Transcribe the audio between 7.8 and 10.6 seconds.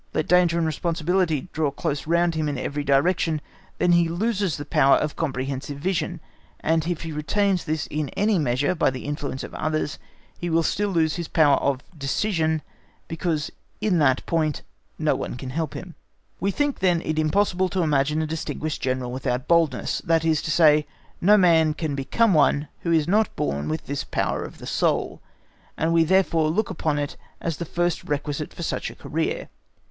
in any measure by the influence of others, still he